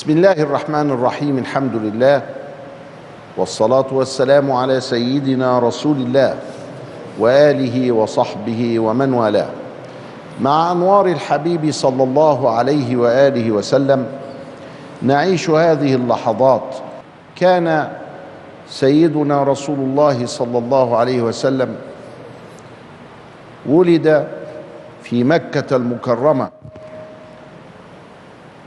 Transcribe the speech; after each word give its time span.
بسم 0.00 0.10
الله 0.10 0.32
الرحمن 0.32 0.90
الرحيم 0.90 1.38
الحمد 1.38 1.74
لله 1.74 2.22
والصلاة 3.36 3.84
والسلام 3.92 4.52
على 4.52 4.80
سيدنا 4.80 5.58
رسول 5.58 5.96
الله 5.96 6.34
وآله 7.18 7.92
وصحبه 7.92 8.80
ومن 8.80 9.12
والاه. 9.12 9.50
مع 10.40 10.72
أنوار 10.72 11.06
الحبيب 11.06 11.70
صلى 11.70 12.02
الله 12.02 12.50
عليه 12.50 12.96
وآله 12.96 13.50
وسلم 13.50 14.06
نعيش 15.02 15.50
هذه 15.50 15.94
اللحظات. 15.94 16.74
كان 17.36 17.88
سيدنا 18.68 19.42
رسول 19.42 19.78
الله 19.78 20.26
صلى 20.26 20.58
الله 20.58 20.96
عليه 20.96 21.22
وسلم 21.22 21.76
ولد 23.66 24.28
في 25.02 25.24
مكة 25.24 25.76
المكرمة. 25.76 26.48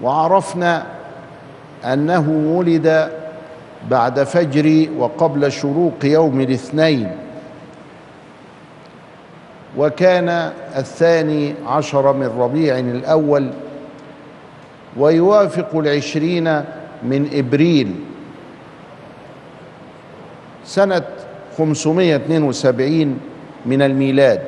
وعرفنا 0.04 1.03
أنه 1.86 2.54
ولد 2.58 3.10
بعد 3.90 4.24
فجر 4.24 4.88
وقبل 4.98 5.52
شروق 5.52 5.94
يوم 6.04 6.42
الاثنين 6.42 7.12
وكان 9.78 10.30
الثاني 10.78 11.54
عشر 11.68 12.14
من 12.14 12.28
ربيع 12.40 12.80
الأول 12.80 13.50
ويوافق 14.98 15.76
العشرين 15.78 16.44
من 17.04 17.30
إبريل 17.34 17.96
سنة 20.66 21.04
572 21.58 23.20
من 23.66 23.82
الميلاد 23.82 24.42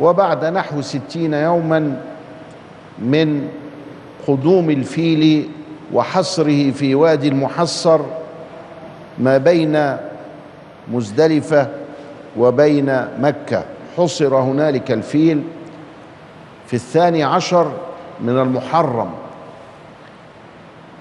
وبعد 0.00 0.44
نحو 0.44 0.80
ستين 0.80 1.34
يوما 1.34 2.00
من 2.98 3.48
قدوم 4.28 4.70
الفيل 4.70 5.48
وحصره 5.92 6.70
في 6.70 6.94
وادي 6.94 7.28
المحصر 7.28 8.00
ما 9.18 9.38
بين 9.38 9.96
مزدلفة 10.92 11.68
وبين 12.36 13.06
مكة. 13.18 13.64
حصر 13.96 14.36
هنالك 14.36 14.90
الفيل 14.92 15.42
في 16.66 16.74
الثاني 16.74 17.24
عشر 17.24 17.72
من 18.20 18.38
المحرم 18.38 19.10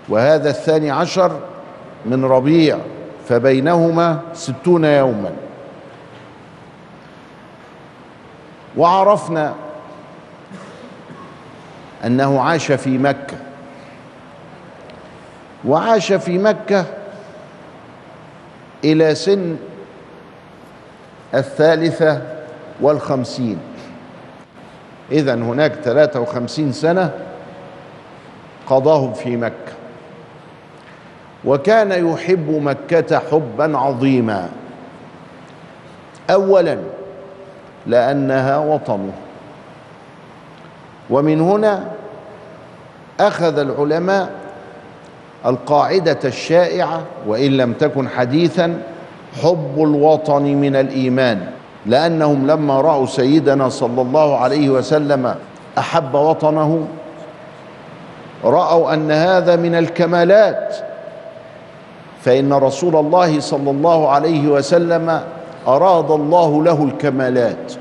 وهذا 0.09 0.49
الثاني 0.49 0.91
عشر 0.91 1.39
من 2.05 2.25
ربيع 2.25 2.77
فبينهما 3.27 4.19
ستون 4.33 4.85
يوما. 4.85 5.31
وعرفنا 8.77 9.53
أنه 12.05 12.41
عاش 12.41 12.71
في 12.71 12.97
مكة. 12.97 13.37
وعاش 15.65 16.13
في 16.13 16.37
مكة 16.37 16.85
إلى 18.83 19.15
سن 19.15 19.57
الثالثة 21.33 22.21
والخمسين. 22.81 23.57
اذا 25.11 25.33
هناك 25.33 25.73
ثلاثة 25.73 26.19
وخمسين 26.19 26.71
سنة 26.71 27.11
قضاهم 28.67 29.13
في 29.13 29.37
مكة. 29.37 29.73
وكان 31.45 32.07
يحب 32.07 32.49
مكة 32.49 33.19
حبا 33.19 33.77
عظيما. 33.77 34.49
اولا 36.29 36.77
لأنها 37.87 38.57
وطنه. 38.57 39.13
ومن 41.09 41.41
هنا 41.41 41.87
أخذ 43.19 43.59
العلماء 43.59 44.40
القاعدة 45.45 46.19
الشائعة 46.25 47.01
وإن 47.27 47.57
لم 47.57 47.73
تكن 47.73 48.09
حديثا 48.09 48.81
حب 49.43 49.73
الوطن 49.77 50.41
من 50.43 50.75
الإيمان 50.75 51.47
لأنهم 51.85 52.47
لما 52.47 52.81
رأوا 52.81 53.05
سيدنا 53.05 53.69
صلى 53.69 54.01
الله 54.01 54.37
عليه 54.37 54.69
وسلم 54.69 55.35
أحب 55.77 56.13
وطنه 56.15 56.87
رأوا 58.43 58.93
أن 58.93 59.11
هذا 59.11 59.55
من 59.55 59.75
الكمالات. 59.75 60.75
فإن 62.21 62.53
رسول 62.53 62.95
الله 62.95 63.39
صلى 63.39 63.71
الله 63.71 64.09
عليه 64.09 64.47
وسلم 64.47 65.21
أراد 65.67 66.11
الله 66.11 66.63
له 66.63 66.83
الكمالات 66.83 67.73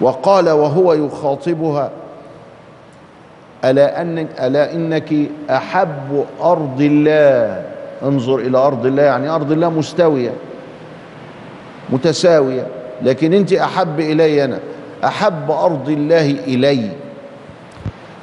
وقال 0.00 0.50
وهو 0.50 0.92
يخاطبها 0.92 1.90
ألا, 3.64 4.02
أن 4.02 4.18
ألا 4.18 4.72
إنك 4.72 5.14
أحب 5.50 6.24
أرض 6.42 6.80
الله. 6.80 7.62
انظر 8.02 8.38
إلى 8.38 8.58
أرض 8.58 8.86
الله 8.86 9.02
يعني 9.02 9.28
أرض 9.28 9.52
الله 9.52 9.70
مستوية 9.70 10.30
متساوية. 11.90 12.66
لكن 13.02 13.32
أنت 13.32 13.52
أحب 13.52 14.00
إلي 14.00 14.44
أنا 14.44 14.58
أحب 15.04 15.50
أرض 15.50 15.88
الله 15.88 16.30
إلي. 16.30 16.90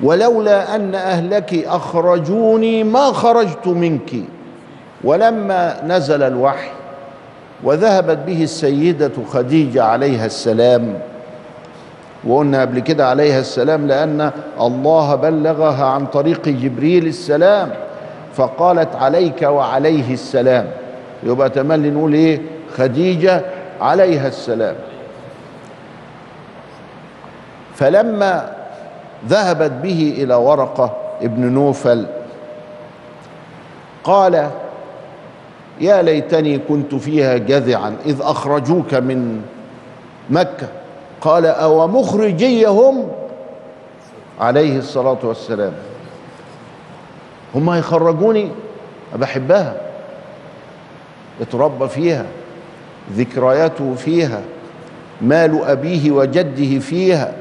ولولا 0.03 0.75
أن 0.75 0.96
أهلك 0.96 1.66
أخرجوني 1.67 2.84
ما 2.84 3.12
خرجت 3.12 3.67
منك. 3.67 4.12
ولما 5.03 5.84
نزل 5.88 6.23
الوحي 6.23 6.69
وذهبت 7.63 8.17
به 8.17 8.44
السيدة 8.44 9.12
خديجة 9.31 9.84
عليها 9.84 10.25
السلام 10.25 10.94
وقلنا 12.25 12.62
قبل 12.62 12.80
كده 12.80 13.09
عليها 13.09 13.40
السلام 13.40 13.88
لأن 13.88 14.31
الله 14.62 15.16
بلغها 15.16 15.86
عن 15.86 16.06
طريق 16.06 16.50
جبريل 16.50 17.08
السلام 17.08 17.72
فقالت 18.36 18.96
عليك 18.96 19.41
وعليه 19.41 20.13
السلام. 20.13 20.68
يبقى 21.24 21.50
تملي 21.50 21.90
نقول 21.90 22.14
إيه؟ 22.14 22.41
خديجة 22.78 23.41
عليها 23.81 24.28
السلام. 24.28 24.75
فلما 27.75 28.52
ذهبت 29.28 29.72
به 29.72 30.16
إلى 30.18 30.35
ورقة 30.35 30.97
ابن 31.22 31.46
نوفل 31.53 32.06
قال 34.03 34.50
يا 35.81 36.02
ليتني 36.02 36.58
كنت 36.58 36.96
فيها 36.96 37.38
جذعا 37.38 37.96
إذ 38.06 38.22
أخرجوك 38.22 38.94
من 38.94 39.41
مكة. 40.30 40.68
قال 41.22 41.46
أو 41.46 41.88
مخرجيهم 41.88 43.08
عليه 44.40 44.78
الصلاة 44.78 45.18
والسلام. 45.24 45.74
هم 47.56 47.70
هيخرجوني؟ 47.70 48.52
بحبها. 49.16 49.76
اتربى 51.42 51.88
فيها 51.88 52.26
ذكرياته 53.14 53.96
فيها 53.96 54.42
مال 55.22 55.64
أبيه 55.64 56.12
وجده 56.12 56.80
فيها. 56.80 57.34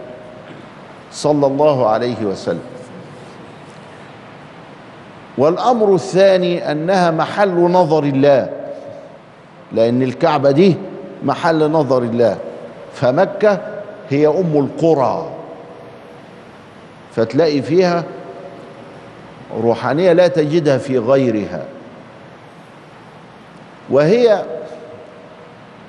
صلى 1.13 1.47
الله 1.47 1.89
عليه 1.89 2.25
وسلم. 2.25 2.61
والأمر 5.39 5.95
الثاني 5.95 6.73
أنها 6.73 7.11
محل 7.11 7.55
نظر 7.55 8.05
الله 8.05 8.51
لأن 9.73 10.03
الكعبة 10.03 10.51
دي 10.51 10.77
محل 11.25 11.71
نظر 11.71 12.03
الله. 12.03 12.39
فمكة 12.95 13.61
هي 14.11 14.27
أم 14.27 14.53
القرى. 14.59 15.31
فتلاقي 17.15 17.63
فيها 17.63 18.05
روحانية 19.63 20.13
لا 20.13 20.29
تجدها 20.29 20.79
في 20.79 20.99
غيرها. 20.99 21.65
وهي 23.91 24.45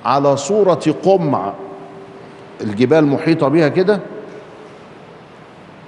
على 0.06 0.38
صورة 0.38 0.96
قمع. 1.04 1.54
الجبال 2.62 3.06
محيطة 3.06 3.48
بها 3.48 3.68
كده. 3.68 4.00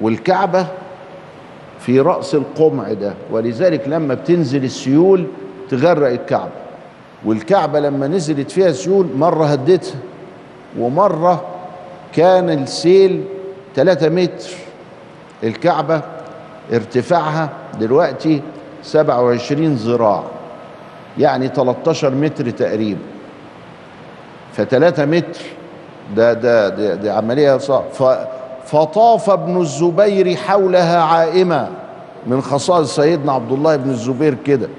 والكعبة 0.02 0.68
في 1.80 2.00
رأس 2.00 2.36
القمع 2.36 2.94
ده. 2.94 3.14
ولذلك 3.32 3.88
لما 3.88 4.14
بتنزل 4.14 4.64
السيول 4.64 5.28
تغرق 5.70 6.10
الكعبة. 6.10 6.52
والكعبة 7.26 7.80
لما 7.80 8.08
نزلت 8.08 8.52
فيها 8.52 8.72
سيول 8.72 9.08
مرة 9.16 9.46
هدتها 9.46 9.96
ومرة 10.80 11.42
كان 12.16 12.50
السيل 12.50 13.24
3 13.76 14.10
متر. 14.10 14.50
الكعبة 15.44 16.02
ارتفاعها 16.74 17.50
دلوقتي 17.80 18.42
27 18.84 19.76
ذراع 19.76 20.24
يعني 21.18 21.48
13 21.48 22.10
متر 22.10 22.50
تقريبا. 22.50 23.00
ف3 24.58 25.00
متر 25.00 25.42
ده 26.16 26.34
ده 26.34 26.70
ده, 26.70 26.96
ده 26.96 27.14
عملية 27.14 27.58
صعبة 27.58 28.18
فطاف 28.66 29.30
ابن 29.30 29.62
الزبير 29.62 30.36
حولها 30.36 31.02
عائمة 31.02 31.70
من 32.28 32.42
خصائص 32.42 32.96
سيدنا 32.96 33.32
عبد 33.34 33.52
الله 33.52 33.76
بن 33.76 33.90
الزبير 33.90 34.34
كده 34.46 34.70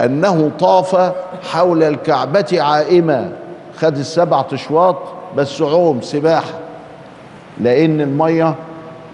أنه 0.00 0.50
طاف 0.58 1.12
حول 1.42 1.82
الكعبة 1.82 2.46
عائمة. 2.62 3.32
خد 3.80 3.96
السبع 3.98 4.44
اشواط 4.52 4.96
بس 5.36 5.62
عوم 5.62 6.00
سباحة 6.00 6.58
لأن 7.60 8.00
المية 8.00 8.54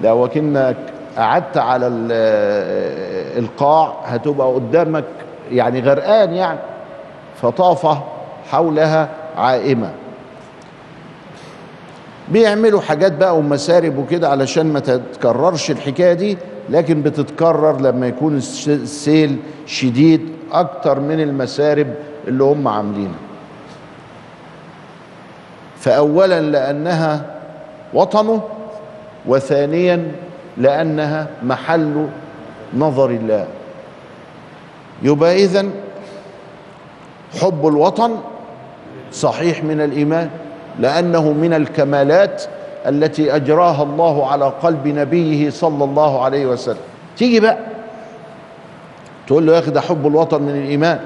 لو 0.03 0.29
كنا 0.29 0.75
قعدت 1.19 1.57
على 1.57 1.87
ال- 1.87 3.45
القاع 3.45 3.95
هتبقى 4.05 4.47
قدامك 4.55 5.05
يعني 5.53 5.81
غرقان 5.81 6.33
يعني 6.35 6.59
فطاف 7.43 7.99
حولها 8.51 9.09
عائمة. 9.37 9.91
بيعملوا 12.29 12.81
حاجات 12.81 13.13
بقى 13.13 13.39
ومسارب 13.39 13.99
وكده 13.99 14.29
علشان 14.29 14.73
ما 14.73 14.81
تتكررش 14.81 15.71
الحكاية 15.71 16.13
دي 16.13 16.39
لكن 16.71 17.03
بتتكرر 17.03 17.81
لما 17.81 18.07
يكون 18.07 18.37
الس- 18.37 18.69
السيل 18.69 19.37
شديد 19.67 20.29
أكتر 20.53 21.01
من 21.01 21.21
المسارب 21.21 21.95
اللي 22.29 22.45
هم 22.45 22.69
عاملينها. 22.69 23.19
فاولا 25.85 26.41
لأنها 26.41 27.25
وطنه 27.95 28.43
وثانيا 29.27 30.13
لأنها 30.57 31.27
محل 31.43 32.07
نظر 32.77 33.11
الله. 33.11 33.47
يبقى 35.03 35.35
اذا 35.45 35.67
حب 37.41 37.67
الوطن 37.67 38.17
صحيح 39.13 39.65
من 39.65 39.81
الإيمان 39.81 40.31
لأنه 40.81 41.33
من 41.33 41.55
الكمالات 41.55 42.45
التي 42.87 43.37
أجراها 43.37 43.83
الله 43.83 44.31
على 44.31 44.53
قلب 44.63 44.89
نبيه 44.89 45.51
صلى 45.51 45.85
الله 45.85 46.25
عليه 46.25 46.47
وسلم. 46.47 46.77
تيجي 47.17 47.41
بقى 47.41 47.59
تقول 49.27 49.47
له 49.47 49.53
يا 49.55 49.59
أخي 49.59 49.71
ده 49.71 49.81
حب 49.81 50.07
الوطن 50.07 50.43
من 50.43 50.63
الإيمان. 50.63 51.01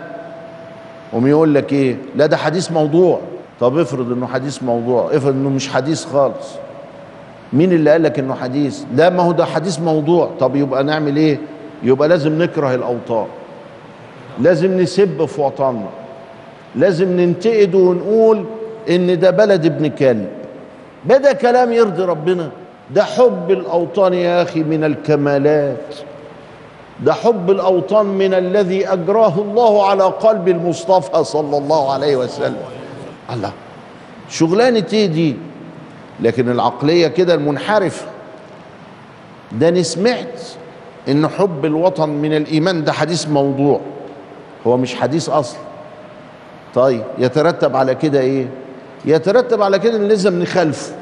قوم 1.13 1.27
يقول 1.27 1.55
لك 1.55 1.73
إيه؟ 1.73 1.97
لا 2.17 2.27
ده 2.27 2.37
حديث 2.37 2.73
موضوع. 2.73 3.21
طب 3.61 3.79
افرض 3.79 4.13
إنه 4.13 4.27
حديث 4.27 4.63
موضوع 4.63 5.09
افرض 5.17 5.35
إنه 5.35 5.49
مش 5.49 5.69
حديث 5.69 6.05
خالص. 6.05 6.55
مين 7.53 7.73
اللي 7.73 7.91
قال 7.91 8.03
لك 8.03 8.19
إنه 8.19 8.35
حديث؟ 8.35 8.83
لا 8.95 9.11
ما 9.11 9.23
هو 9.23 9.33
ده 9.33 9.45
حديث 9.45 9.81
موضوع. 9.81 10.31
طب 10.41 10.57
يبقى 10.57 10.85
نعمل 10.85 11.17
إيه؟ 11.17 11.39
يبقى 11.83 12.09
لازم 12.09 12.43
نكره 12.43 12.75
الأوطان. 12.75 13.27
لازم 14.41 14.81
نسب 14.81 15.25
في 15.25 15.41
وطننا. 15.41 15.89
لازم 16.77 17.21
ننتقد 17.21 17.75
ونقول 17.75 18.45
إن 18.91 19.19
ده 19.19 19.31
بلد 19.31 19.65
ابن 19.67 19.87
كلب. 19.89 20.29
بدا 21.05 21.33
كلام 21.33 21.73
يرضي 21.73 22.03
ربنا. 22.03 22.51
ده 22.95 23.05
حب 23.05 23.51
الأوطان 23.51 24.15
يا 24.15 24.43
أخي 24.43 24.63
من 24.63 24.85
الكمالات. 24.85 25.95
ده 27.05 27.13
حب 27.13 27.51
الأوطان 27.51 28.07
من 28.07 28.35
الذي 28.35 28.89
أجراه 28.93 29.33
الله 29.39 29.87
على 29.87 30.05
قلب 30.05 30.49
المصطفى 30.49 31.25
صلى 31.25 31.59
الله 31.59 31.93
عليه 31.93 32.17
وسلم. 32.17 32.78
الله. 33.31 33.53
شغلانة 34.29 34.87
إيه 34.93 35.07
دي؟ 35.07 35.37
لكن 36.21 36.51
العقلية 36.51 37.07
كده 37.09 37.35
المنحرفة. 37.35 38.07
ده 39.53 39.69
أنا 39.69 39.83
سمعت 39.83 40.41
إن 41.09 41.29
حب 41.29 41.65
الوطن 41.65 42.09
من 42.09 42.37
الإيمان 42.37 42.85
ده 42.85 42.93
حديث 42.93 43.29
موضوع. 43.29 43.81
هو 44.67 44.77
مش 44.77 44.95
حديث 44.95 45.29
أصلا 45.29 45.61
طيب 46.75 47.05
يترتب 47.19 47.77
على 47.77 47.95
كده 47.95 48.21
إيه؟ 48.21 48.47
يترتب 49.05 49.63
على 49.63 49.79
كده 49.79 49.97
إن 49.97 50.09
لازم 50.09 50.43
نخالفه. 50.43 50.93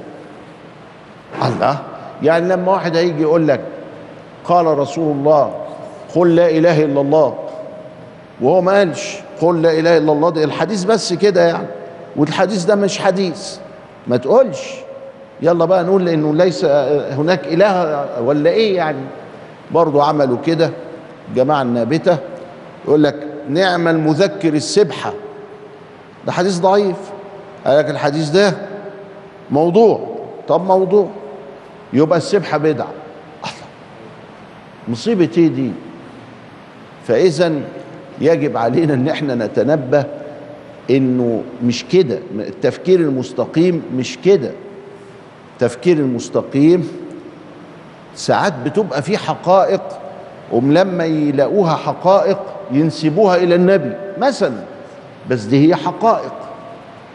الله. 1.47 1.79
يعني 2.23 2.49
لما 2.49 2.73
واحد 2.73 2.97
هيجي 2.97 3.23
يقول 3.23 3.49
لك 3.49 3.61
قال 4.45 4.67
رسول 4.79 5.13
الله 5.17 5.55
قل 6.15 6.37
لا 6.37 6.51
إله 6.51 6.85
إلا 6.85 7.01
الله. 7.01 7.35
وهو 8.41 8.61
ما 8.61 8.73
قالش 8.73 9.17
قل 9.41 9.63
لا 9.63 9.73
إله 9.79 9.97
إلا 9.97 10.13
الله. 10.13 10.31
ده 10.31 10.45
الحديث 10.45 10.85
بس 10.85 11.13
كده 11.13 11.45
يعني. 11.49 11.67
والحديث 12.17 12.65
ده 12.65 12.75
مش 12.75 12.99
حديث. 12.99 13.57
ما 14.07 14.17
تقولش. 14.17 14.75
يلا 15.43 15.65
بقى 15.65 15.85
نقول 15.85 16.05
لأنه 16.05 16.35
ليس 16.35 16.65
هناك 17.11 17.45
إله 17.47 18.07
ولا 18.23 18.51
إيه 18.51 18.77
يعني. 18.77 19.05
برضو 19.71 20.01
عملوا 20.01 20.39
كده. 20.47 20.71
جماعة 21.35 21.63
النابتة 21.63 22.19
يقول 22.85 23.03
لك 23.05 23.27
نعم 23.49 23.89
المذكر 23.89 24.55
السبحة. 24.55 25.13
ده 26.27 26.33
حديث 26.33 26.59
ضعيف. 26.59 26.97
قال 27.67 27.79
لك 27.79 27.91
الحديث 27.91 28.29
ده 28.31 28.55
موضوع. 29.51 30.17
طب 30.49 30.65
موضوع. 30.67 31.09
يبقى 31.93 32.19
السبحة 32.19 32.59
بدعة. 32.59 32.89
مصيبة 34.89 35.31
إيه 35.39 35.49
دي؟ 35.49 35.71
فاذا 37.07 37.53
يجب 38.21 38.57
علينا 38.57 38.95
إن 38.95 39.09
إحنا 39.09 39.35
نتنبه 39.35 40.05
إنه 40.91 41.43
مش 41.65 41.85
كده. 41.93 42.19
التفكير 42.39 43.01
المستقيم 43.01 43.83
مش 43.97 44.19
كده. 44.25 44.51
التفكير 45.53 45.97
المستقيم 45.97 46.89
ساعات 48.15 48.53
بتبقى 48.65 49.03
في 49.03 49.19
حقائق 49.19 49.83
ولما 50.53 51.05
يلاقوها 51.05 51.77
حقائق 51.77 52.39
ينسبوها 52.73 53.37
إلى 53.37 53.55
النبي 53.55 53.93
مثلا. 54.19 54.53
بس 55.31 55.43
دي 55.43 55.69
هي 55.69 55.75
حقائق. 55.77 56.33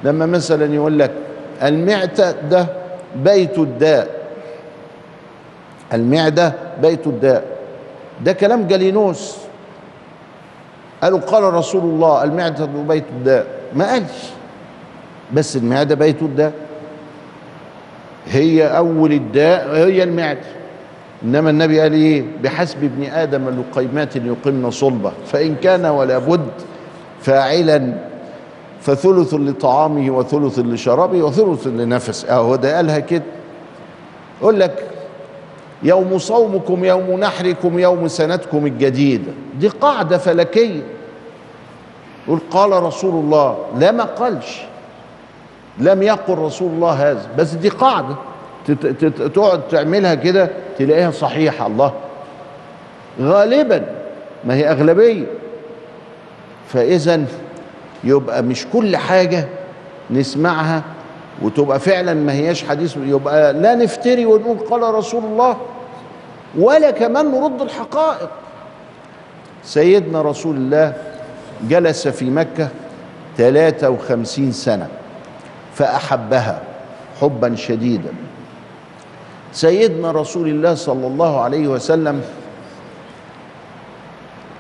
لما 0.04 0.26
مثلا 0.26 0.76
يقول 0.76 1.00
لك 1.00 1.12
المعتة 1.64 2.32
ده 2.32 2.68
بيت 3.16 3.60
الداء. 3.60 4.22
المعدة 5.94 6.54
بيت 6.82 7.08
الداء. 7.08 7.46
ده 8.26 8.34
كلام 8.34 8.68
جالينوس. 8.68 9.38
قالوا 11.04 11.20
قال 11.20 11.44
رسول 11.54 11.82
الله 11.82 12.24
المعدة 12.24 12.66
بيت 12.66 13.04
الداء. 13.18 13.46
ما 13.76 13.92
قالش. 13.92 14.30
بس 15.34 15.58
المعدة 15.58 15.96
بيت 15.96 16.22
الداء 16.22 16.54
هي 18.28 18.78
أول 18.78 19.12
الداء 19.14 19.76
هي 19.76 20.04
المعدة. 20.04 20.40
إنما 21.24 21.50
النبي 21.50 21.80
قال 21.80 21.94
إيه؟ 21.94 22.26
بحسب 22.44 22.84
ابن 22.84 23.04
آدم 23.04 23.50
لقيمات 23.50 24.16
يقمن 24.16 24.72
صلبة 24.72 25.12
فإن 25.26 25.56
كان 25.56 25.86
ولا 25.86 26.18
بد 26.18 26.50
فاعلا 27.22 27.94
فثلث 28.82 29.34
لطعامه 29.34 30.18
وثلث 30.18 30.60
لشرابه 30.60 31.24
وثلث 31.24 31.68
لنفسه. 31.68 32.30
أهو 32.30 32.56
ده 32.56 32.76
قالها 32.76 33.00
كده. 33.00 33.24
يقول 34.42 34.60
لك 34.60 34.84
يوم 35.84 36.18
صومكم 36.18 36.86
يوم 36.86 37.20
نحركم 37.20 37.80
يوم 37.80 38.08
سنتكم 38.08 38.66
الجديدة. 38.66 39.32
دي 39.60 39.68
قاعدة 39.68 40.18
فلكية. 40.18 40.82
يقول 42.28 42.40
قال 42.52 42.84
رسول 42.84 43.24
الله 43.24 43.58
لا 43.78 43.92
ما 43.92 44.04
قالش. 44.04 44.62
لم 45.80 46.04
يقل 46.04 46.38
رسول 46.38 46.72
الله 46.72 46.92
هذا. 46.92 47.28
بس 47.38 47.52
دي 47.52 47.70
قاعدة. 47.70 48.16
تقعد 49.34 49.68
تعملها 49.68 50.16
كده 50.16 50.50
تلاقيها 50.78 51.12
صحيحة. 51.12 51.68
الله. 51.68 51.94
غالبا 53.22 53.86
ما 54.44 54.56
هي 54.56 54.72
أغلبية. 54.72 55.26
فإذا 56.68 57.22
يبقى 58.04 58.44
مش 58.44 58.68
كل 58.74 58.98
حاجة 58.98 59.48
نسمعها 60.12 60.84
وتبقى 61.42 61.80
فعلا 61.80 62.14
ما 62.14 62.34
هياش 62.34 62.64
حديث. 62.64 62.98
يبقى 62.98 63.54
لا 63.54 63.76
نفتري 63.76 64.26
ونقول 64.26 64.58
قال 64.58 64.94
رسول 64.94 65.24
الله 65.24 65.58
ولا 66.60 66.92
كمان 66.92 67.32
نرد 67.32 67.62
الحقائق. 67.62 68.30
سيدنا 69.64 70.22
رسول 70.22 70.56
الله 70.56 70.94
جلس 71.70 72.08
في 72.08 72.30
مكة 72.30 72.70
53 73.38 74.52
سنة 74.52 74.88
فأحبها 75.74 76.62
حبا 77.22 77.56
شديدا. 77.56 78.14
سيدنا 79.54 80.12
رسول 80.12 80.48
الله 80.48 80.76
صلى 80.76 81.08
الله 81.08 81.42
عليه 81.42 81.68
وسلم 81.68 82.24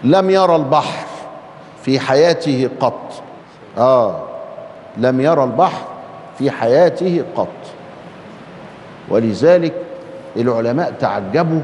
لم 0.03 0.29
يرى 0.29 0.55
البحر 0.55 1.05
في 1.83 1.99
حياته 1.99 2.69
قط. 2.79 3.23
آه 3.77 4.23
لم 4.97 5.21
يرى 5.21 5.43
البحر 5.43 5.87
في 6.37 6.51
حياته 6.51 7.23
قط. 7.35 7.47
ولذلك 9.09 9.73
العلماء 10.37 10.93
تعجبوا 10.99 11.61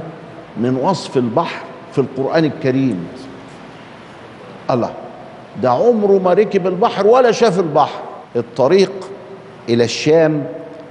من 0.58 0.76
وصف 0.76 1.18
البحر 1.18 1.62
في 1.92 2.02
القرآن 2.02 2.46
الكريم. 2.46 3.08
الله. 4.72 4.94
ده 5.62 5.70
عمره 5.70 6.20
ما 6.20 6.34
ركب 6.34 6.68
البحر 6.68 7.08
ولا 7.08 7.32
شاف 7.32 7.60
البحر. 7.60 8.00
الطريق 8.36 8.92
إلى 9.70 9.84
الشام 9.84 10.48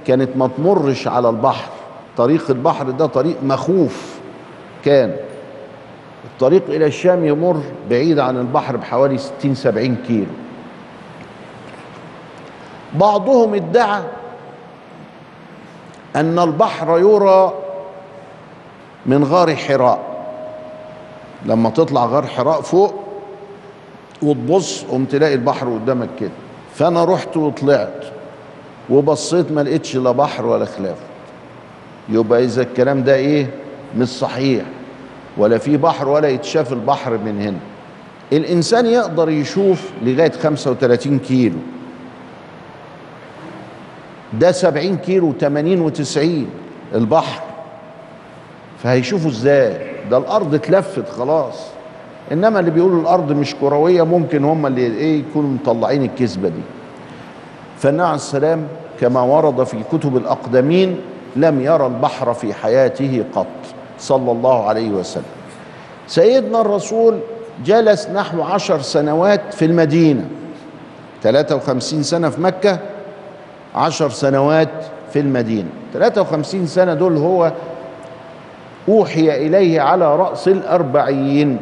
كانت 0.07 0.37
ما 0.37 0.49
تمرش 0.57 1.07
على 1.07 1.29
البحر. 1.29 1.69
طريق 2.17 2.49
البحر 2.49 2.89
ده 2.89 3.05
طريق 3.05 3.35
مخوف 3.43 4.19
كان. 4.85 5.15
الطريق 6.25 6.63
إلى 6.69 6.85
الشام 6.85 7.25
يمر 7.25 7.61
بعيد 7.89 8.19
عن 8.19 8.37
البحر 8.37 8.77
بحوالي 8.77 9.17
60 9.17 9.55
70 9.55 9.97
كيلو. 10.07 10.25
بعضهم 12.93 13.53
ادعى 13.53 14.01
أن 16.15 16.39
البحر 16.39 16.99
يرى 16.99 17.53
من 19.05 19.23
غار 19.23 19.55
حراء. 19.55 19.99
لما 21.45 21.69
تطلع 21.69 22.05
غار 22.05 22.27
حراء 22.27 22.61
فوق 22.61 23.06
وتبص 24.21 24.83
قوم 24.83 25.05
تلاقي 25.05 25.33
البحر 25.33 25.73
قدامك 25.73 26.09
كده. 26.19 26.29
فأنا 26.75 27.05
رحت 27.05 27.37
وطلعت 27.37 28.05
وبصيت 28.89 29.51
ما 29.51 29.61
لقيتش 29.61 29.95
لا 29.95 30.11
بحر 30.11 30.45
ولا 30.45 30.65
خلاف. 30.65 30.97
يبقى 32.09 32.43
إذا 32.43 32.61
الكلام 32.61 33.03
ده 33.03 33.15
إيه؟ 33.15 33.49
مش 33.97 34.07
صحيح. 34.07 34.63
ولا 35.37 35.57
في 35.57 35.77
بحر 35.77 36.07
ولا 36.07 36.27
يتشاف 36.27 36.73
البحر 36.73 37.17
من 37.17 37.41
هنا. 37.41 37.59
الإنسان 38.33 38.85
يقدر 38.85 39.29
يشوف 39.29 39.89
لغاية 40.03 40.31
35 40.31 41.19
كيلو. 41.19 41.57
ده 44.33 44.51
70 44.51 44.97
كيلو 44.97 45.33
80 45.39 45.91
و90 45.91 46.19
البحر. 46.95 47.41
فهيشوفوا 48.83 49.29
إزاي؟ 49.31 49.77
ده 50.11 50.17
الأرض 50.17 50.55
اتلفت 50.55 51.09
خلاص. 51.09 51.76
إنما 52.31 52.59
اللي 52.59 52.71
بيقولوا 52.71 53.01
الأرض 53.01 53.31
مش 53.31 53.55
كروية 53.55 54.03
ممكن 54.03 54.43
هم 54.43 54.65
اللي 54.65 54.81
إيه 54.81 55.19
يكونوا 55.19 55.49
مطلعين 55.49 56.03
الكذبة 56.03 56.49
دي. 56.49 56.61
فالنبي 57.77 58.03
عليه 58.03 58.15
السلام 58.15 58.67
كما 58.99 59.21
ورد 59.21 59.63
في 59.63 59.77
كتب 59.91 60.17
الأقدمين 60.17 60.97
لم 61.35 61.61
يرى 61.61 61.85
البحر 61.85 62.33
في 62.33 62.53
حياته 62.53 63.23
قط. 63.35 63.47
صلى 63.99 64.31
الله 64.31 64.67
عليه 64.67 64.89
وسلم. 64.89 65.23
سيدنا 66.07 66.61
الرسول 66.61 67.19
جلس 67.65 68.09
نحو 68.09 68.41
عشر 68.41 68.81
سنوات 68.81 69.53
في 69.53 69.65
المدينة. 69.65 70.25
53 71.23 72.03
سنة 72.03 72.29
في 72.29 72.41
مكة 72.41 72.79
عشر 73.75 74.09
سنوات 74.09 74.69
في 75.13 75.19
المدينة. 75.19 75.69
53 75.93 76.67
سنة 76.67 76.93
دول 76.93 77.17
هو 77.17 77.51
أوحي 78.89 79.45
إليه 79.47 79.81
على 79.81 80.15
رأس 80.15 80.47
الأربعين. 80.47 81.57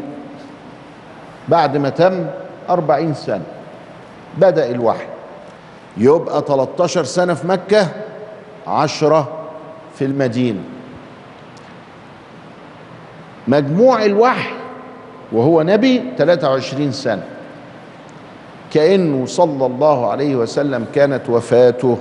بعد 1.50 1.78
ما 1.78 1.90
تم 1.90 2.26
أربعين 2.70 3.14
سنة. 3.14 3.44
بدأ 4.38 4.70
الوحي. 4.70 5.06
يبقى 5.98 6.44
13 6.48 7.04
سنة 7.04 7.34
في 7.34 7.48
مكة 7.48 7.88
عشرة 8.68 9.30
في 9.96 10.06
المدينة. 10.06 10.60
مجموع 13.48 14.06
الوحي 14.06 14.54
وهو 15.32 15.62
نبي 15.62 16.04
23 16.18 16.92
سنة. 16.92 17.24
كأنه 18.74 19.26
صلى 19.26 19.66
الله 19.66 20.12
عليه 20.12 20.36
وسلم 20.36 20.86
كانت 20.96 21.30
وفاته 21.30 21.98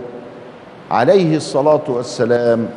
عليه 0.90 1.36
الصلاة 1.36 1.82
والسلام 1.88 2.68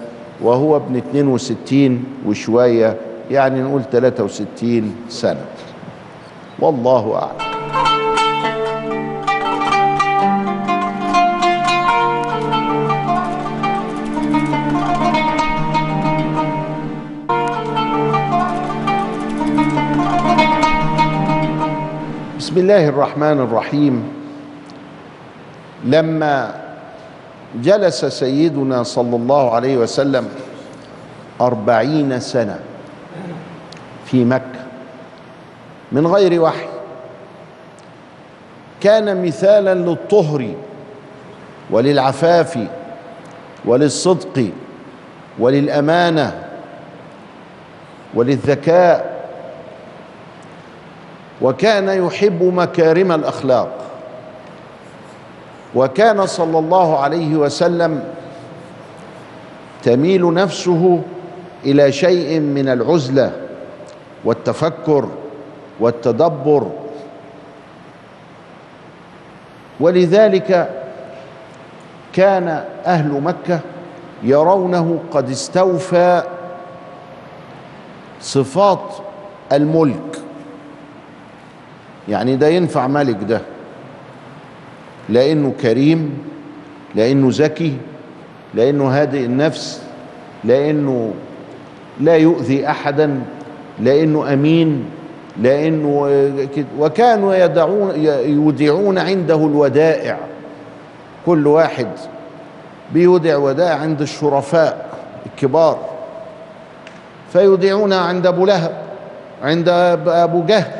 وهو 0.41 0.75
ابن 0.75 0.95
62 0.95 2.03
وشوية 2.27 2.97
يعني 3.31 3.61
نقول 3.61 3.81
63 3.91 4.95
سنة. 5.09 5.45
والله 6.59 7.15
أعلم. 7.15 7.47
بسم 22.37 22.57
الله 22.57 22.89
الرحمن 22.89 23.37
الرحيم. 23.45 23.95
لما 25.85 26.35
جلس 27.61 28.05
سيدنا 28.05 28.83
صلى 28.83 29.15
الله 29.15 29.43
عليه 29.55 29.77
وسلم 29.77 30.25
أربعين 31.41 32.19
سنة 32.19 32.59
في 34.05 34.25
مكة 34.25 34.56
من 35.91 36.07
غير 36.07 36.41
وحي. 36.41 36.67
كان 38.81 39.25
مثالا 39.25 39.73
للطهر 39.73 40.47
وللعفاف 41.71 42.59
وللصدق 43.65 44.49
وللأمانة 45.39 46.43
وللذكاء. 48.13 49.17
وكان 51.41 52.05
يحب 52.05 52.43
مكارم 52.43 53.11
الأخلاق. 53.11 53.69
وكان 55.75 56.25
صلى 56.25 56.59
الله 56.59 56.99
عليه 56.99 57.35
وسلم 57.35 58.03
تميل 59.83 60.33
نفسه 60.33 61.01
إلى 61.65 61.91
شيء 61.91 62.39
من 62.39 62.69
العزلة 62.69 63.31
والتفكر 64.25 65.09
والتدبر. 65.79 66.71
ولذلك 69.79 70.69
كان 72.13 72.63
أهل 72.85 73.21
مكة 73.21 73.59
يرونه 74.23 74.99
قد 75.11 75.29
استوفى 75.29 76.23
صفات 78.21 78.93
الملك. 79.51 80.17
يعني 82.09 82.35
ده 82.35 82.47
ينفع 82.47 82.87
ملك 82.87 83.17
ده. 83.23 83.41
لأنه 85.09 85.53
كريم 85.61 86.23
لأنه 86.95 87.27
ذكي 87.31 87.77
لأنه 88.53 88.87
هادئ 88.87 89.25
النفس 89.25 89.81
لأنه 90.43 91.13
لا 91.99 92.15
يؤذي 92.17 92.67
أحدا 92.69 93.21
لأنه 93.79 94.33
أمين. 94.33 94.85
لأنه 95.41 96.09
وكانوا 96.79 97.35
يدعون 97.35 97.91
يودعون 98.25 98.97
عنده 98.97 99.35
الودائع. 99.35 100.17
كل 101.25 101.47
واحد 101.47 101.87
بيودع 102.93 103.37
ودائع 103.37 103.75
عند 103.75 104.01
الشرفاء 104.01 104.85
الكبار. 105.25 105.79
فيودعونها 107.29 107.99
عند 107.99 108.27
أبو 108.27 108.45
لهب 108.45 108.71
عند 109.43 109.69
أبو 110.07 110.43
جهل. 110.43 110.71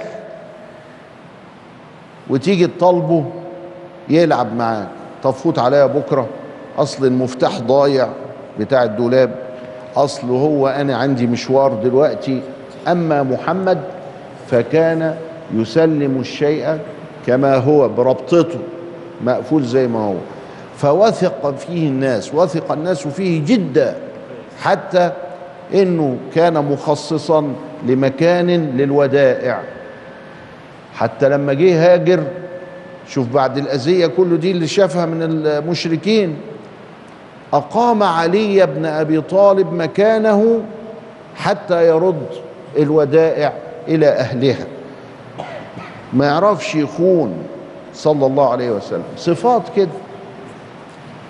وتيجي 2.30 2.68
تطالبه 2.68 3.26
يلعب 4.10 4.56
معاك 4.56 4.88
طب 5.24 5.32
فوت 5.32 5.60
عليا 5.60 5.86
بكرة. 5.86 6.28
أصل 6.78 7.06
المفتاح 7.06 7.60
ضايع 7.60 8.10
بتاع 8.60 8.84
الدولاب. 8.84 9.36
اصل 9.96 10.30
هو 10.30 10.68
أنا 10.68 10.98
عندي 10.98 11.28
مشوار 11.28 11.74
دلوقتي. 11.74 12.42
أما 12.88 13.24
محمد 13.24 13.82
فكان 14.48 15.16
يسلم 15.54 16.18
الشيء 16.20 16.78
كما 17.28 17.56
هو 17.56 17.90
بربطته 17.90 18.60
مقفول 19.24 19.64
زي 19.64 19.88
ما 19.88 20.00
هو. 20.00 20.16
فوثق 20.78 21.56
فيه 21.56 21.88
الناس 21.88 22.36
وثق 22.36 22.72
الناس 22.72 23.08
فيه 23.08 23.46
جدا 23.46 23.96
حتى 24.62 25.12
إنه 25.74 26.18
كان 26.36 26.54
مخصصا 26.54 27.54
لمكان 27.88 28.50
للودائع. 28.78 29.62
حتى 30.96 31.30
لما 31.30 31.54
جه 31.54 31.94
هاجر 31.94 32.24
شوف 33.08 33.28
بعد 33.28 33.58
الأذية 33.58 34.08
كل 34.08 34.40
دي 34.40 34.52
اللي 34.52 34.68
شافها 34.68 35.06
من 35.06 35.24
المشركين 35.24 36.38
أقام 37.54 38.04
علي 38.04 38.66
بن 38.66 38.86
أبي 38.86 39.22
طالب 39.22 39.74
مكانه 39.74 40.62
حتى 41.36 41.88
يرد 41.88 42.26
الودائع. 42.78 43.54
إلى 43.88 44.08
أهلها. 44.08 44.66
ما 46.14 46.26
يعرفش 46.26 46.76
يخون 46.76 47.44
صلى 47.94 48.26
الله 48.26 48.52
عليه 48.52 48.72
وسلم. 48.72 49.04
صفات 49.18 49.62
كده. 49.76 49.90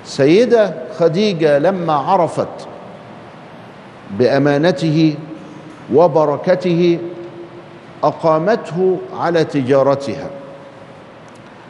سيدة 0.05 0.73
خديجة 0.99 1.59
لما 1.59 1.93
عرفت 1.93 2.47
بأمانته 4.11 5.15
وبركته 5.93 6.99
أقامته 8.03 8.97
على 9.19 9.43
تجارتها. 9.43 10.29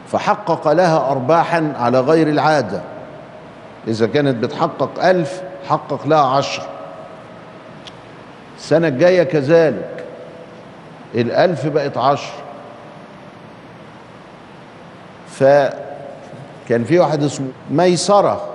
فحقق 0.08 0.72
لها 0.72 1.10
أرباحا 1.10 1.72
على 1.78 2.00
غير 2.00 2.28
العادة. 2.28 2.80
إذا 3.88 4.06
كانت 4.06 4.44
بتحقق 4.44 5.04
ألف 5.04 5.42
حقق 5.68 6.06
لها 6.06 6.36
عشر. 6.36 6.62
السنة 8.58 8.88
الجاية 8.88 9.22
كذلك. 9.22 9.97
الألف 11.14 11.66
بقت 11.66 11.96
عشر. 11.96 12.32
فكان 15.30 16.84
في 16.84 16.98
واحد 16.98 17.22
اسمه 17.22 17.46
ميسرة 17.70 18.48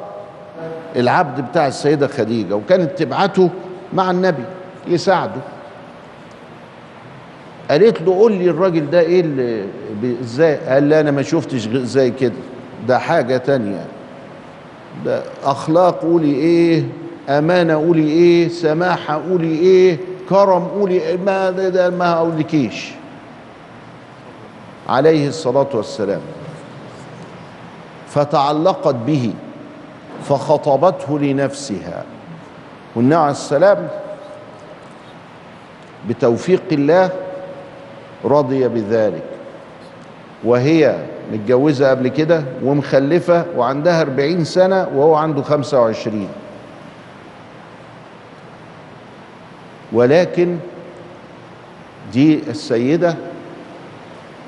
العبد 0.96 1.42
بتاع 1.50 1.68
السيدة 1.68 2.08
خديجة 2.08 2.56
وكانت 2.56 3.00
تبعته 3.00 3.50
مع 3.94 4.12
النبي 4.12 4.44
يساعده. 4.88 5.42
قالت 7.72 8.02
له 8.02 8.14
قول 8.16 8.34
لي 8.34 8.50
الراجل 8.50 8.90
ده 8.90 9.00
إيه 9.00 9.22
اللي 9.22 9.66
إزاي؟ 10.22 10.56
قال 10.56 10.84
لي 10.84 11.00
أنا 11.00 11.12
ما 11.12 11.22
شفتش 11.22 11.68
زي 11.68 12.12
كده. 12.12 12.34
ده 12.88 13.00
حاجة 13.00 13.38
تانية. 13.38 13.86
ده 15.06 15.24
أخلاق 15.44 16.00
قولي 16.02 16.36
إيه 16.36 16.84
أمانة 17.30 17.74
قولي 17.74 18.08
إيه 18.08 18.48
سماحة 18.50 19.22
قولي 19.30 19.60
إيه 19.60 19.98
كرم 20.30 20.68
قولي 20.68 21.18
ما 21.18 21.50
ده, 21.50 21.90
ما 21.90 22.14
اقولكيش 22.14 22.92
عليه 24.90 25.28
الصلاة 25.28 25.68
والسلام. 25.74 26.22
فتعلقت 28.08 28.96
به 28.96 29.34
فخطبته 30.24 31.20
لنفسها. 31.20 32.04
والنبي 32.96 33.16
عليه 33.16 33.32
السلام 33.32 33.88
بتوفيق 36.10 36.64
الله 36.72 37.10
رضي 38.26 38.68
بذلك. 38.68 39.24
وهي 40.44 40.96
متجوزة 41.34 41.90
قبل 41.90 42.08
كده 42.08 42.44
ومخلفة 42.64 43.46
وعندها 43.58 44.02
40 44.02 44.44
سنة 44.44 44.88
وهو 44.96 45.16
عنده 45.16 45.42
25 45.42 46.30
ولكن 49.94 50.58
دي 52.14 52.40
السيدة 52.50 53.16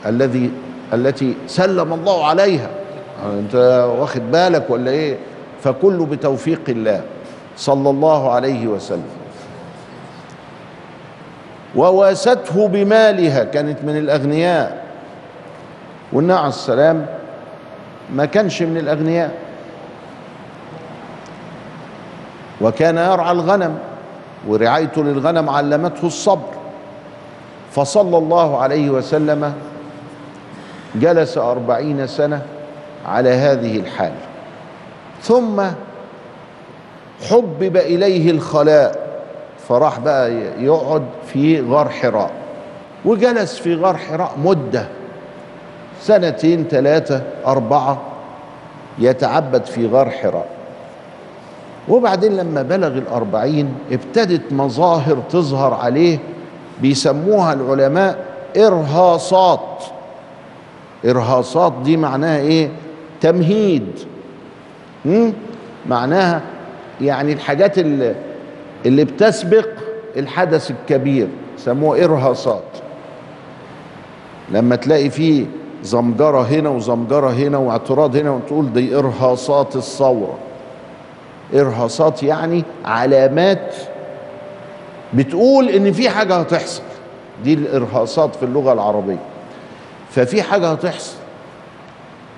الذي 0.05 0.51
التي 0.93 1.35
سلم 1.47 1.93
الله 1.93 2.27
عليها. 2.27 2.69
انت 3.25 3.55
واخد 3.99 4.31
بالك 4.31 4.69
ولا 4.69 4.91
إيه؟ 4.91 5.17
فكله 5.63 6.05
بتوفيق 6.05 6.61
الله. 6.69 7.01
صلى 7.57 7.89
الله 7.89 8.31
عليه 8.31 8.67
وسلم. 8.67 9.09
وواسته 11.75 12.67
بمالها 12.67 13.43
كانت 13.43 13.83
من 13.83 13.97
الأغنياء. 13.97 14.85
والنبي 16.13 16.33
عليه 16.33 16.47
السلام 16.47 17.05
ما 18.13 18.25
كانش 18.25 18.61
من 18.61 18.77
الأغنياء. 18.77 19.31
وكان 22.61 22.97
يرعى 22.97 23.31
الغنم. 23.31 23.77
ورعايته 24.47 25.03
للغنم 25.03 25.49
علمته 25.49 26.07
الصبر. 26.07 26.53
فصلى 27.71 28.17
الله 28.17 28.57
عليه 28.57 28.89
وسلم 28.89 29.53
جلس 30.95 31.37
أربعين 31.37 32.07
سنة 32.07 32.41
على 33.05 33.29
هذه 33.29 33.79
الحال. 33.79 34.13
ثم 35.21 35.63
حبب 37.29 37.77
إليه 37.77 38.31
الخلاء 38.31 39.05
فراح 39.67 39.99
بقى 39.99 40.33
يقعد 40.59 41.03
في 41.27 41.61
غار 41.61 41.89
حراء. 41.89 42.31
وجلس 43.05 43.57
في 43.57 43.75
غار 43.75 43.97
حراء 43.97 44.31
مدة 44.43 44.85
سنتين 46.01 46.63
ثلاثة 46.63 47.23
أربعة 47.45 48.01
يتعبد 48.99 49.65
في 49.65 49.87
غار 49.87 50.09
حراء. 50.09 50.54
وبعدين 51.89 52.37
لما 52.37 52.61
بلغ 52.61 52.87
الأربعين 52.87 53.73
ابتدت 53.91 54.41
مظاهر 54.51 55.17
تظهر 55.29 55.73
عليه 55.73 56.19
بيسموها 56.81 57.53
العلماء 57.53 58.25
إرهاصات. 58.57 59.83
إرهاصات 61.05 61.73
دي 61.83 61.97
معناها 61.97 62.39
إيه؟ 62.39 62.69
تمهيد. 63.21 63.87
مم؟ 65.05 65.33
معناها 65.89 66.41
يعني 67.01 67.33
الحاجات 67.33 67.79
اللي, 67.79 68.15
اللي 68.85 69.05
بتسبق 69.05 69.67
الحدث 70.17 70.71
الكبير 70.71 71.27
سموها 71.57 72.03
إرهاصات. 72.05 72.63
لما 74.51 74.75
تلاقي 74.75 75.09
فيه 75.09 75.45
زمجرة 75.83 76.41
هنا 76.41 76.69
وزمجرة 76.69 77.29
هنا 77.29 77.57
واعتراض 77.57 78.15
هنا 78.15 78.31
وتقول 78.31 78.73
دي 78.73 78.95
إرهاصات 78.95 79.75
الثورة. 79.75 80.37
إرهاصات 81.53 82.23
يعني 82.23 82.63
علامات 82.85 83.75
بتقول 85.13 85.69
إن 85.69 85.91
في 85.91 86.09
حاجة 86.09 86.35
هتحصل. 86.35 86.81
دي 87.43 87.53
الإرهاصات 87.53 88.35
في 88.35 88.43
اللغة 88.43 88.73
العربية. 88.73 89.19
ففي 90.11 90.43
حاجة 90.43 90.71
هتحصل. 90.71 91.15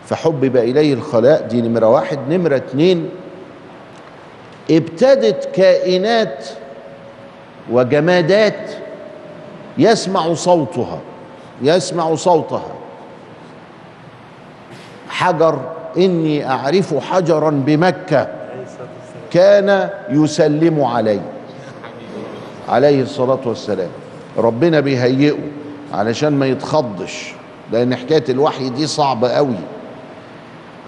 فحبب 0.06 0.58
إليه 0.58 0.94
الخلاء. 0.94 1.42
دي 1.42 1.62
نمرة 1.62 1.88
واحد. 1.90 2.20
نمرة 2.30 2.56
اتنين 2.56 3.10
ابتدت 4.72 5.50
كائنات 5.56 6.46
وجمادات 7.72 8.70
يسمع 9.78 10.34
صوتها. 10.34 11.00
يسمع 11.62 12.16
صوتها. 12.16 12.72
حجر 15.10 15.60
إني 15.98 16.50
أعرف 16.50 16.96
حجرا 16.96 17.50
بمكة. 17.50 18.37
كان 19.32 19.90
يسلم 20.10 20.84
علي. 20.84 21.22
عليه 22.70 23.02
الصلاة 23.02 23.40
والسلام. 23.46 23.90
ربنا 24.38 24.80
بيهيئه 24.80 25.38
علشان 25.94 26.34
ما 26.34 26.46
يتخضش 26.48 27.34
لأن 27.72 27.96
حكاية 27.96 28.24
الوحي 28.30 28.70
دي 28.70 28.88
صعبة 28.88 29.30
قوي 29.30 29.56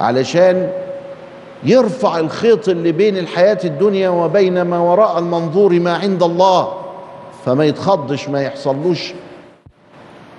علشان 0.02 0.70
يرفع 1.64 2.20
الخيط 2.20 2.70
اللي 2.70 2.92
بين 2.92 3.18
الحياة 3.18 3.58
الدنيا 3.66 4.10
وبين 4.10 4.62
ما 4.62 4.80
وراء 4.80 5.20
المنظور 5.20 5.80
ما 5.80 5.94
عند 5.98 6.24
الله 6.24 6.74
فما 7.46 7.66
يتخضش 7.66 8.30
ما 8.30 8.42
يحصلوش 8.42 9.14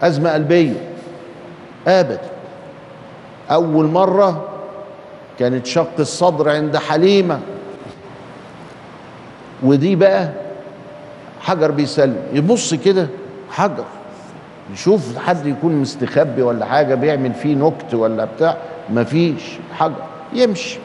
أزمة 0.02 0.32
قلبية. 0.32 0.74
أبدا. 1.88 2.20
أول 3.50 3.86
مرة 3.86 4.44
كانت 5.38 5.66
شق 5.66 5.92
الصدر 5.98 6.48
عند 6.50 6.76
حليمة 6.76 7.40
ودي 9.62 9.96
بقى 9.96 10.28
حجر 11.40 11.70
بيسلم. 11.70 12.16
يبص 12.32 12.74
كده 12.74 13.06
حجر. 13.50 13.84
يشوف 14.72 15.18
حد 15.18 15.46
يكون 15.46 15.72
مستخبي 15.76 16.42
ولا 16.42 16.66
حاجة 16.66 16.94
بيعمل 16.94 17.34
فيه 17.34 17.54
نكت 17.54 17.94
ولا 17.94 18.24
بتاع 18.24 18.56
مفيش 18.90 19.42
حجر. 19.78 20.02
يمشي. 20.32 20.78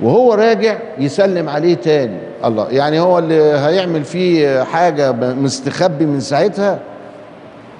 وهو 0.00 0.34
راجع 0.34 0.76
يسلم 0.98 1.48
عليه 1.48 1.74
تاني. 1.74 2.18
الله 2.44 2.68
يعني 2.70 3.00
هو 3.00 3.18
اللي 3.18 3.34
هيعمل 3.42 4.04
فيه 4.04 4.62
حاجة 4.62 5.12
مستخبي 5.12 6.06
من 6.06 6.20
ساعتها؟ 6.20 6.78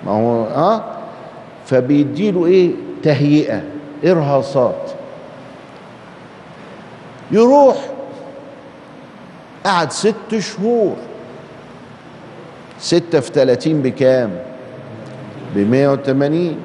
ما 0.07 0.13
هو 0.13 0.45
آه؟ 0.45 0.85
فبيديله 1.67 2.47
إيه؟ 2.47 2.71
تهيئة 3.03 3.63
إرهاصات. 4.05 4.91
يروح 7.31 7.77
قعد 9.67 9.93
ست 9.93 10.39
شهور. 10.39 10.97
ستة 12.79 13.21
في 13.21 13.31
تلاتين 13.31 13.83
بكام؟ 13.83 14.31
بمية 15.55 15.89
وتمانين. 15.89 16.59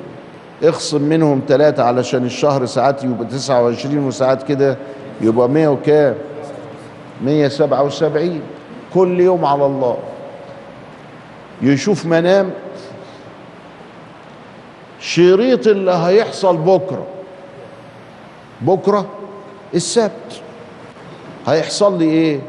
اخصم 0.63 1.01
منهم 1.01 1.41
ثلاثة 1.47 1.83
علشان 1.83 2.25
الشهر 2.25 2.65
ساعات 2.65 3.03
يبقى 3.03 3.25
تسعة 3.25 3.63
وعشرين 3.63 3.99
وساعات 4.03 4.43
كده 4.43 4.77
يبقى 5.21 5.49
مية 5.49 5.67
وكام؟ 5.67 6.15
مية 7.23 7.47
سبعة 7.47 7.83
وسبعين. 7.83 8.41
كل 8.93 9.19
يوم 9.19 9.45
على 9.45 9.65
الله. 9.65 9.97
يشوف 11.61 12.05
منام. 12.05 12.51
شريط 14.99 15.67
اللي 15.67 15.91
هيحصل 15.91 16.57
بكرة. 16.57 17.07
بكرة 18.61 19.05
السبت. 19.75 20.41
هيحصل 21.47 21.99
لي 21.99 22.05
إيه؟ 22.05 22.39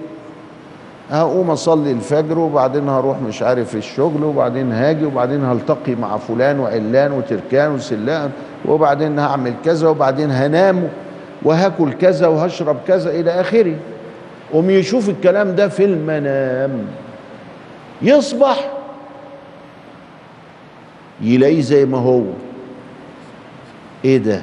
هقوم 1.10 1.50
أصلي 1.50 1.92
الفجر 1.92 2.38
وبعدين 2.38 2.88
هروح 2.88 3.18
مش 3.20 3.42
عارف 3.42 3.76
الشغل 3.76 4.24
وبعدين 4.24 4.72
هاجي 4.72 5.04
وبعدين 5.04 5.44
هلتقي 5.44 5.94
مع 5.94 6.16
فلان 6.16 6.60
وعلان 6.60 7.12
وتركان 7.12 7.70
وسلان 7.72 8.30
وبعدين 8.66 9.18
هعمل 9.18 9.54
كذا 9.64 9.88
وبعدين 9.88 10.30
هنام 10.30 10.88
وهاكل 11.42 11.92
كذا 11.92 12.26
وهشرب 12.26 12.76
كذا 12.88 13.10
إلى 13.10 13.30
آخره. 13.40 13.74
قوم 14.52 14.70
يشوف 14.70 15.08
الكلام 15.08 15.54
ده 15.54 15.68
في 15.68 15.84
المنام. 15.84 16.84
يصبح 18.02 18.70
يلاقيه 21.20 21.60
زي 21.60 21.84
ما 21.86 21.98
هو. 21.98 22.22
إيه 24.04 24.18
ده؟ 24.18 24.42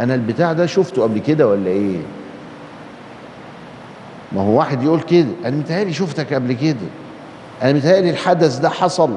أنا 0.00 0.14
البتاع 0.14 0.52
ده 0.52 0.66
شفته 0.66 1.02
قبل 1.02 1.18
كده 1.18 1.48
ولا 1.48 1.66
إيه؟ 1.70 1.98
ما 4.36 4.42
هو 4.42 4.58
واحد 4.58 4.82
يقول 4.82 5.00
كده. 5.00 5.26
أنا 5.44 5.56
متهيألي 5.56 5.92
شفتك 5.92 6.34
قبل 6.34 6.52
كده. 6.52 6.76
أنا 7.62 7.72
متهيألي 7.72 8.10
الحدث 8.10 8.58
ده 8.58 8.68
حصل 8.68 9.10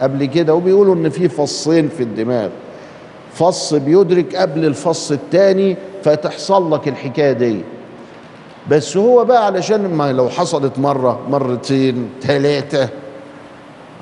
قبل 0.00 0.24
كده 0.24 0.54
وبيقولوا 0.54 0.94
إن 0.94 1.08
في 1.08 1.28
فصين 1.28 1.88
في 1.88 2.02
الدماغ. 2.02 2.48
فص 3.34 3.74
بيدرك 3.74 4.36
قبل 4.36 4.64
الفص 4.64 5.12
الثاني 5.12 5.76
فتحصل 6.04 6.72
لك 6.74 6.88
الحكاية 6.88 7.32
دي. 7.32 7.60
بس 8.70 8.96
هو 8.96 9.24
بقى 9.24 9.46
علشان 9.46 9.94
ما 9.94 10.12
لو 10.12 10.28
حصلت 10.28 10.78
مرة 10.78 11.20
مرتين 11.30 12.08
ثلاثة 12.22 12.88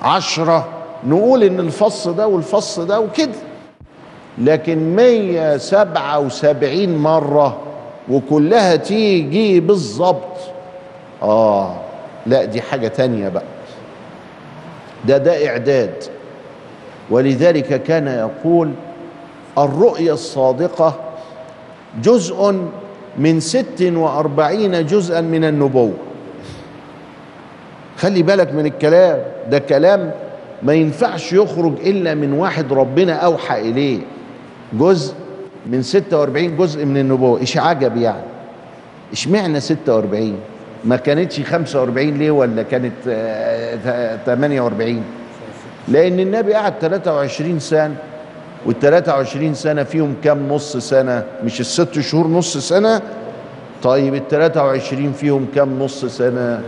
عشرة 0.03 0.69
نقول 1.07 1.43
إن 1.43 1.61
الفص 1.61 2.09
ده 2.09 2.27
والفص 2.27 2.81
ده 2.81 3.01
وكده. 3.01 3.33
لكن 4.39 4.97
177 4.97 6.97
مرة 6.97 7.59
وكلها 8.11 8.77
تيجي 8.77 9.61
بالظبط 9.61 10.37
آه 11.23 11.75
لا 12.27 12.45
دي 12.45 12.61
حاجة 12.63 12.89
تانية 12.89 13.29
بقى. 13.29 13.43
ده 15.05 15.19
ده 15.19 15.49
إعداد. 15.49 15.95
ولذلك 17.11 17.83
كان 17.83 18.07
يقول 18.07 18.71
الرؤيا 19.59 20.13
الصادقة 20.13 20.95
جزء 22.03 22.55
من 23.19 23.41
ست 23.41 23.83
وأربعين 23.95 24.87
جزءا 24.87 25.21
من 25.21 25.45
النبوة. 25.45 25.93
خلي 27.99 28.23
بالك 28.23 28.53
من 28.53 28.67
الكلام. 28.67 29.19
ده 29.51 29.59
كلام 29.59 30.11
ما 30.63 30.73
ينفعش 30.73 31.33
يخرج 31.33 31.73
إلا 31.87 32.15
من 32.15 32.33
واحد 32.33 32.73
ربنا 32.73 33.13
أوحى 33.13 33.61
إليه. 33.61 33.99
جزء 34.73 35.15
من 35.67 35.83
46 35.83 36.57
جزء 36.57 36.85
من 36.85 36.97
النبوة. 36.97 37.41
إيش 37.41 37.59
عجب 37.59 37.97
يعني؟ 37.97 38.23
اشمعنى 39.13 39.61
46 39.61 40.37
ما 40.85 40.97
كانتش 40.97 41.40
45 41.40 42.11
ليه 42.11 42.31
ولا 42.31 42.62
كانت 42.62 42.92
آه، 43.09 44.16
48 44.27 45.03
لأن 45.88 46.21
النبي 46.21 46.55
قعد 46.55 46.75
23 46.81 47.59
سنة 47.59 47.95
وال 48.66 48.81
23 48.81 49.55
سنة 49.55 49.83
فيهم 49.83 50.14
كام 50.25 50.49
نص 50.49 50.77
سنة؟ 50.77 51.25
مش 51.45 51.61
الست 51.61 52.01
شهور 52.01 52.27
نص 52.27 52.57
سنة؟ 52.57 53.01
طيب 53.83 54.14
ال 54.14 54.29
23 54.29 55.12
فيهم 55.12 55.47
كام 55.55 55.79
نص 55.79 56.05
سنة؟ 56.05 56.62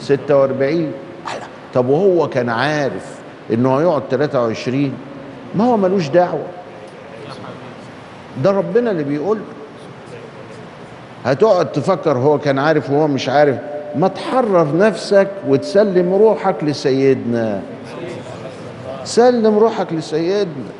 46 0.00 0.92
طب 1.74 1.88
وهو 1.88 2.28
كان 2.28 2.48
عارف 2.48 3.18
انه 3.52 3.76
هيقعد 3.80 4.02
23 4.10 4.92
ما 5.54 5.64
هو 5.64 5.76
ملوش 5.76 6.08
دعوة. 6.08 6.46
ده 8.44 8.50
ربنا 8.50 8.90
اللي 8.90 9.04
بيقول 9.04 9.38
هتقعد 11.32 11.72
تفكر 11.72 12.18
هو 12.18 12.38
كان 12.38 12.58
عارف 12.58 12.90
وهو 12.90 13.08
مش 13.08 13.28
عارف. 13.28 13.56
ما 13.96 14.08
تحرر 14.08 14.76
نفسك 14.76 15.28
وتسلم 15.48 16.14
روحك 16.14 16.64
لسيدنا. 16.64 17.60
سلم 19.04 19.58
روحك 19.58 19.92
لسيدنا. 19.92 20.70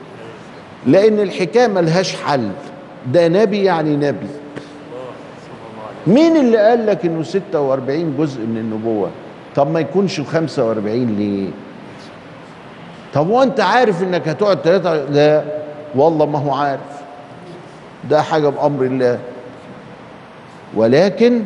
لأن 0.87 1.21
الحكاية 1.21 1.67
ملهاش 1.67 2.17
حل. 2.17 2.49
ده 3.13 3.29
نبي 3.29 3.65
يعني 3.65 3.97
نبي. 3.97 4.27
مين 6.07 6.37
اللي 6.37 6.59
قال 6.59 6.87
لك 6.87 7.05
إنه 7.05 7.23
46 7.23 8.17
جزء 8.19 8.41
من 8.41 8.57
النبوة؟ 8.57 9.11
طب 9.57 9.71
ما 9.71 9.81
يكونش 9.81 10.21
45 10.21 11.07
ليه؟ 11.19 11.49
طب 13.15 13.29
وأنت 13.29 13.61
عارف 13.61 14.03
إنك 14.03 14.29
هتقعد 14.29 14.59
ثلاثة 14.61 14.95
لا. 14.95 15.45
والله 15.95 16.27
ما 16.27 16.39
هو 16.39 16.53
عارف. 16.55 17.03
ده 18.11 18.23
حاجة 18.23 18.49
بأمر 18.49 18.85
الله. 18.85 19.19
ولكن 20.75 21.43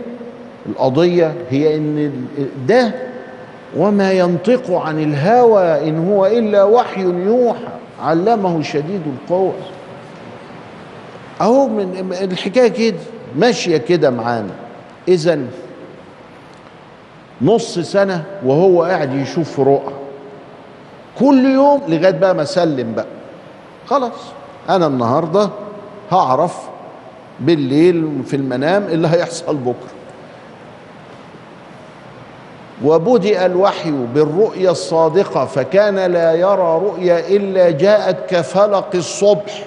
القضية 0.66 1.34
هي 1.50 1.76
إن 1.76 2.12
ده 2.68 2.92
وما 3.76 4.12
ينطق 4.12 4.70
عن 4.70 4.98
الهوى 5.02 5.88
إن 5.88 6.08
هو 6.08 6.26
إلا 6.26 6.64
وحي 6.64 7.02
يوحى. 7.02 7.68
علمه 8.02 8.62
شديد 8.62 9.02
القوى 9.06 9.52
أهو 11.40 11.68
من 11.68 12.14
الحكاية 12.22 12.68
كده 12.68 12.98
ماشية 13.36 13.76
كده 13.76 14.10
معانا. 14.10 14.50
اذا 15.08 15.38
نص 17.42 17.78
سنة 17.78 18.24
وهو 18.44 18.82
قاعد 18.82 19.14
يشوف 19.14 19.60
رؤى. 19.60 19.92
كل 21.18 21.44
يوم 21.44 21.80
لغاية 21.88 22.10
بقى 22.10 22.34
ما 22.34 22.42
أسلم 22.42 22.92
بقى. 22.94 23.06
خلاص 23.86 24.12
أنا 24.68 24.86
النهارده 24.86 25.50
هعرف 26.12 26.68
بالليل 27.42 28.22
في 28.26 28.36
المنام 28.36 28.82
اللي 28.84 29.08
هيحصل 29.08 29.56
بكرة. 29.56 29.92
وبدأ 32.84 33.46
الوحي 33.46 33.90
بالرؤيا 34.14 34.70
الصادقة 34.70 35.44
فكان 35.44 35.98
لا 35.98 36.32
يرى 36.32 36.80
رؤيا 36.82 37.28
إلا 37.28 37.70
جاءت 37.70 38.16
كفلق 38.30 38.88
الصبح. 38.94 39.64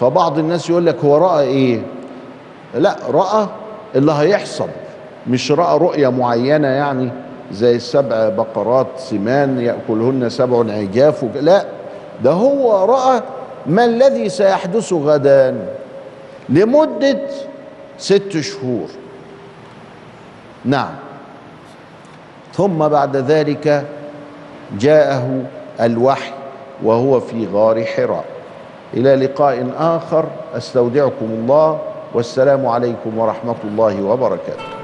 فبعض 0.00 0.38
الناس 0.38 0.70
يقول 0.70 0.86
لك 0.86 0.96
هو 1.04 1.16
رأى 1.16 1.44
إيه؟ 1.44 1.80
لا 2.74 2.96
رأى 3.10 3.46
اللي 3.94 4.12
هيحصل. 4.12 4.68
مش 5.26 5.52
رأى 5.52 5.78
رؤية 5.78 6.08
معينة 6.08 6.68
يعني 6.68 7.10
زي 7.52 7.76
السبع 7.76 8.28
بقرات 8.28 8.86
سمان 8.96 9.60
يأكلهن 9.60 10.28
سبع 10.28 10.72
عجاف 10.72 11.24
لا 11.34 11.64
ده 12.24 12.30
هو 12.32 12.84
رأى 12.84 13.22
ما 13.66 13.84
الذي 13.84 14.28
سيحدث 14.28 14.92
غدا. 14.92 15.66
لمدة 16.48 17.20
ست 17.98 18.40
شهور. 18.40 18.88
نعم. 20.64 20.94
ثم 22.54 22.88
بعد 22.88 23.16
ذلك 23.16 23.84
جاءه 24.78 25.42
الوحي 25.80 26.32
وهو 26.82 27.20
في 27.20 27.46
غار 27.52 27.84
حراء. 27.84 28.24
إلى 28.94 29.14
لقاء 29.14 29.70
آخر. 29.78 30.24
أستودعكم 30.54 31.26
الله. 31.26 31.80
والسلام 32.14 32.66
عليكم 32.66 33.18
ورحمة 33.18 33.56
الله 33.64 34.02
وبركاته. 34.02 34.77